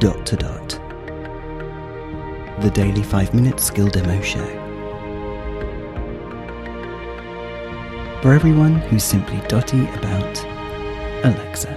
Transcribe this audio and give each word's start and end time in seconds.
dot 0.00 0.24
to 0.24 0.34
dot. 0.34 0.68
The 2.62 2.70
daily 2.72 3.02
5 3.02 3.34
minute 3.34 3.60
skill 3.60 3.86
demo 3.88 4.18
show. 4.22 4.46
For 8.22 8.32
everyone 8.32 8.76
who's 8.76 9.04
simply 9.04 9.46
dotty 9.46 9.82
about 9.90 10.42
Alexa. 11.22 11.74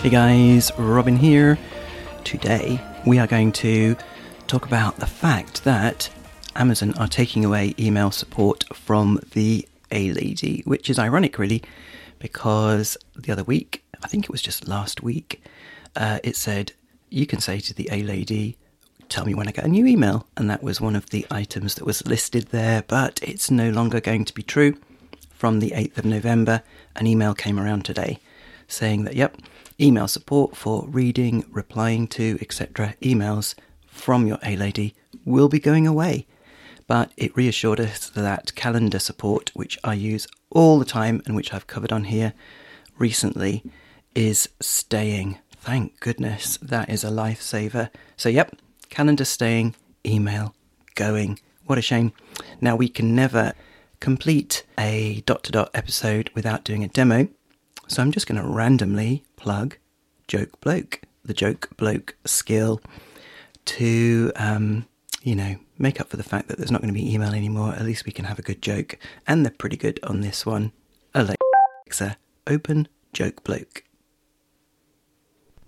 Hey 0.00 0.08
guys, 0.08 0.70
Robin 0.78 1.16
here. 1.16 1.58
Today 2.22 2.80
we 3.04 3.18
are 3.18 3.26
going 3.26 3.50
to 3.54 3.96
talk 4.46 4.66
about 4.66 4.98
the 4.98 5.06
fact 5.06 5.64
that 5.64 6.10
Amazon 6.54 6.94
are 6.96 7.08
taking 7.08 7.44
away 7.44 7.74
email 7.76 8.12
support 8.12 8.62
from 8.72 9.18
the 9.32 9.66
A 9.90 10.12
Lady, 10.12 10.62
which 10.64 10.90
is 10.90 10.96
ironic, 11.00 11.40
really, 11.40 11.60
because 12.20 12.96
the 13.16 13.32
other 13.32 13.42
week, 13.42 13.82
I 14.00 14.06
think 14.06 14.26
it 14.26 14.30
was 14.30 14.42
just 14.42 14.68
last 14.68 15.02
week, 15.02 15.42
uh, 15.98 16.18
it 16.24 16.36
said 16.36 16.72
you 17.10 17.26
can 17.26 17.40
say 17.40 17.60
to 17.60 17.74
the 17.74 17.88
A 17.92 18.02
Lady, 18.02 18.56
tell 19.10 19.26
me 19.26 19.34
when 19.34 19.48
I 19.48 19.52
get 19.52 19.66
a 19.66 19.68
new 19.68 19.86
email. 19.86 20.26
And 20.36 20.48
that 20.48 20.62
was 20.62 20.80
one 20.80 20.96
of 20.96 21.10
the 21.10 21.26
items 21.30 21.74
that 21.74 21.84
was 21.84 22.06
listed 22.06 22.48
there, 22.48 22.82
but 22.86 23.20
it's 23.22 23.50
no 23.50 23.68
longer 23.70 24.00
going 24.00 24.24
to 24.24 24.34
be 24.34 24.42
true. 24.42 24.76
From 25.30 25.60
the 25.60 25.70
8th 25.70 25.98
of 25.98 26.04
November, 26.06 26.62
an 26.96 27.06
email 27.06 27.34
came 27.34 27.60
around 27.60 27.84
today 27.84 28.18
saying 28.66 29.04
that, 29.04 29.14
yep, 29.14 29.36
email 29.80 30.08
support 30.08 30.56
for 30.56 30.86
reading, 30.88 31.44
replying 31.50 32.06
to, 32.08 32.38
etc. 32.40 32.94
emails 33.02 33.54
from 33.86 34.26
your 34.26 34.38
A 34.42 34.56
Lady 34.56 34.94
will 35.24 35.48
be 35.48 35.60
going 35.60 35.86
away 35.86 36.26
but 36.88 37.12
it 37.18 37.36
reassured 37.36 37.78
us 37.78 38.08
that 38.08 38.54
calendar 38.56 38.98
support, 38.98 39.52
which 39.54 39.78
I 39.84 39.92
use 39.92 40.26
all 40.50 40.78
the 40.78 40.84
time 40.86 41.22
and 41.26 41.36
which 41.36 41.52
I've 41.52 41.68
covered 41.68 41.92
on 41.92 42.04
here 42.04 42.32
recently, 42.96 43.62
is 44.14 44.48
staying. 44.58 45.38
Thank 45.68 46.00
goodness, 46.00 46.56
that 46.62 46.88
is 46.88 47.04
a 47.04 47.08
lifesaver. 47.08 47.90
So, 48.16 48.30
yep, 48.30 48.56
calendar 48.88 49.26
staying, 49.26 49.74
email 50.02 50.54
going. 50.94 51.40
What 51.66 51.76
a 51.76 51.82
shame. 51.82 52.14
Now, 52.58 52.74
we 52.74 52.88
can 52.88 53.14
never 53.14 53.52
complete 54.00 54.64
a 54.78 55.22
dot 55.26 55.44
to 55.44 55.52
dot 55.52 55.70
episode 55.74 56.30
without 56.34 56.64
doing 56.64 56.84
a 56.84 56.88
demo. 56.88 57.28
So, 57.86 58.00
I'm 58.00 58.12
just 58.12 58.26
going 58.26 58.40
to 58.40 58.48
randomly 58.48 59.24
plug 59.36 59.76
Joke 60.26 60.58
Bloke, 60.62 61.02
the 61.22 61.34
Joke 61.34 61.68
Bloke 61.76 62.16
skill, 62.24 62.80
to, 63.66 64.32
um, 64.36 64.86
you 65.22 65.36
know, 65.36 65.56
make 65.76 66.00
up 66.00 66.08
for 66.08 66.16
the 66.16 66.22
fact 66.22 66.48
that 66.48 66.56
there's 66.56 66.72
not 66.72 66.80
going 66.80 66.94
to 66.94 66.98
be 66.98 67.12
email 67.12 67.34
anymore, 67.34 67.74
at 67.74 67.84
least 67.84 68.06
we 68.06 68.12
can 68.12 68.24
have 68.24 68.38
a 68.38 68.42
good 68.42 68.62
joke. 68.62 68.98
And 69.26 69.44
they're 69.44 69.52
pretty 69.52 69.76
good 69.76 70.00
on 70.02 70.22
this 70.22 70.46
one. 70.46 70.72
Alexa, 71.14 72.16
open 72.46 72.88
Joke 73.12 73.44
Bloke. 73.44 73.82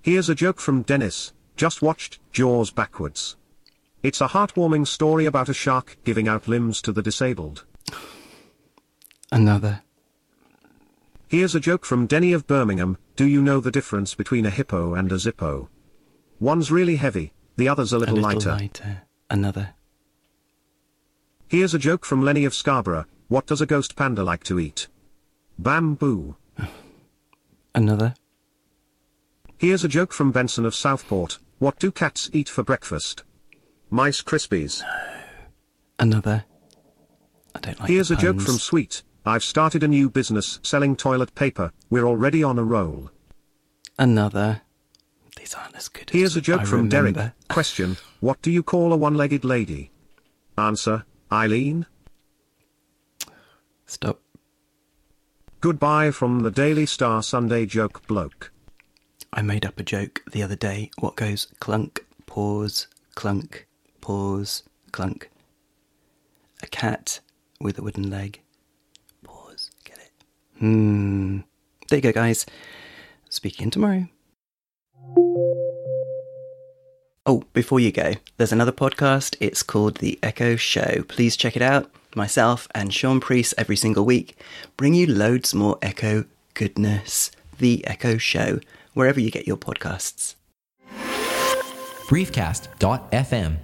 Here's 0.03 0.31
a 0.31 0.35
joke 0.35 0.61
from 0.61 0.83
Dennis. 0.83 1.33
Just 1.57 1.83
watched 1.83 2.21
Jaws 2.33 2.71
backwards. 2.71 3.37
It's 4.03 4.23
a 4.23 4.29
heartwarming 4.29 4.87
story 4.87 5.27
about 5.27 5.51
a 5.51 5.55
shark 5.55 5.99
giving 6.05 6.27
out 6.27 6.49
limbs 6.49 6.81
to 6.83 6.93
the 6.93 7.03
disabled. 7.03 7.67
Another. 9.31 9.83
Here's 11.29 11.55
a 11.55 11.61
joke 11.61 11.85
from 11.85 12.07
Denny 12.07 12.33
of 12.33 12.47
Birmingham. 12.47 12.97
Do 13.15 13.27
you 13.27 13.43
know 13.43 13.61
the 13.61 13.71
difference 13.71 14.15
between 14.15 14.47
a 14.47 14.51
hippo 14.51 14.95
and 14.95 15.13
a 15.13 15.17
zippo? 15.17 15.69
One's 16.41 16.73
really 16.73 16.97
heavy, 16.97 17.35
the 17.57 17.69
other's 17.69 17.93
a 17.93 17.99
little, 17.99 18.15
a 18.15 18.17
little 18.17 18.31
lighter. 18.31 18.53
lighter. 18.53 19.03
Another. 19.29 19.75
Here's 21.47 21.75
a 21.75 21.79
joke 21.79 22.07
from 22.07 22.25
Lenny 22.25 22.47
of 22.47 22.55
Scarborough. 22.55 23.05
What 23.29 23.47
does 23.47 23.61
a 23.61 23.67
ghost 23.67 23.97
panda 23.97 24.25
like 24.25 24.45
to 24.45 24.59
eat? 24.59 24.89
Bamboo. 25.59 26.37
Another. 27.75 28.15
Here's 29.61 29.85
a 29.85 29.89
joke 29.89 30.15
from 30.15 30.33
Benson 30.33 30.65
of 30.65 30.75
Southport. 30.75 31.39
What 31.59 31.79
do 31.79 31.93
cats 31.93 32.31
eat 32.33 32.49
for 32.49 32.63
breakfast? 32.63 33.25
Mice 33.91 34.23
Krispies. 34.23 34.83
Another. 35.99 36.47
I 37.55 37.59
don't 37.61 37.79
like 37.79 37.91
Here's 37.91 38.11
a 38.11 38.17
joke 38.17 38.41
from 38.41 38.55
Sweet. 38.55 39.03
I've 39.27 39.45
started 39.45 39.83
a 39.83 39.89
new 39.89 40.09
business 40.09 40.61
selling 40.63 40.97
toilet 40.97 41.35
paper. 41.35 41.73
We're 41.91 42.07
already 42.07 42.43
on 42.43 42.59
a 42.59 42.65
roll. 42.65 43.11
Another. 43.99 44.63
These 45.37 45.53
aren't 45.53 45.77
as 45.77 45.89
good 45.89 46.09
as. 46.09 46.15
Here's 46.15 46.33
as 46.33 46.37
a 46.39 46.41
joke 46.41 46.63
I 46.63 46.65
from 46.65 46.89
Derek. 46.89 47.19
Question. 47.51 47.99
What 48.21 48.41
do 48.41 48.51
you 48.51 48.63
call 48.63 48.95
a 48.95 48.97
one-legged 48.97 49.45
lady? 49.45 49.91
Answer. 50.57 51.05
Eileen. 51.31 51.85
Stop. 53.85 54.23
Goodbye 55.61 56.13
from 56.13 56.41
the 56.41 56.51
Daily 56.51 56.87
Star 56.87 57.23
Sunday 57.23 57.67
Joke 57.67 58.07
Bloke. 58.07 58.53
I 59.33 59.43
made 59.43 59.65
up 59.65 59.79
a 59.79 59.83
joke 59.85 60.23
the 60.33 60.43
other 60.43 60.57
day. 60.57 60.91
What 60.99 61.17
goes 61.17 61.47
clunk, 61.61 62.05
pause, 62.27 62.89
clunk, 63.15 63.67
pause, 64.01 64.65
clunk. 64.93 65.31
A 66.63 66.67
cat 66.67 67.21
with 67.61 67.79
a 67.79 67.83
wooden 67.83 68.11
leg. 68.11 68.41
Pause. 69.23 69.71
Get 69.85 69.99
it? 69.99 70.11
Hmm. 70.59 71.39
There 71.89 71.99
you 71.99 72.03
go, 72.03 72.13
guys. 72.13 72.45
Speaking 73.29 73.71
tomorrow. 73.71 74.09
Oh, 77.27 77.45
before 77.53 77.79
you 77.79 77.93
go, 77.93 78.15
there's 78.37 78.53
another 78.53 78.73
podcast. 78.73 79.37
It's 79.41 79.63
called 79.63 79.99
The 79.99 80.19
Echo 80.23 80.57
Show. 80.57 81.05
Please 81.07 81.37
check 81.37 81.55
it 81.55 81.63
out. 81.63 81.91
Myself 82.17 82.67
and 82.75 82.93
Sean 82.93 83.21
Priest 83.21 83.55
every 83.57 83.77
single 83.77 84.05
week 84.05 84.37
bring 84.77 84.95
you 84.95 85.07
loads 85.07 85.55
more 85.55 85.79
Echo 85.81 86.25
goodness. 86.55 87.31
The 87.59 87.87
Echo 87.87 88.17
Show, 88.19 88.59
wherever 88.95 89.21
you 89.21 89.31
get 89.31 89.47
your 89.47 89.57
podcasts. 89.57 90.35
briefcast.fm 92.09 93.59